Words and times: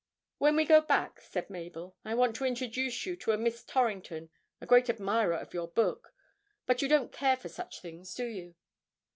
'When 0.39 0.55
we 0.55 0.65
go 0.65 0.81
back,' 0.81 1.21
said 1.21 1.47
Mabel, 1.51 1.95
'I 2.05 2.15
want 2.15 2.35
to 2.37 2.43
introduce 2.45 3.05
you 3.05 3.15
to 3.17 3.33
a 3.33 3.37
Miss 3.37 3.63
Torrington, 3.63 4.31
a 4.59 4.65
great 4.65 4.89
admirer 4.89 5.35
of 5.37 5.53
your 5.53 5.67
book. 5.67 6.15
But 6.65 6.81
you 6.81 6.87
don't 6.87 7.11
care 7.11 7.37
for 7.37 7.49
such 7.49 7.81
things, 7.81 8.15
do 8.15 8.25
you?' 8.25 8.55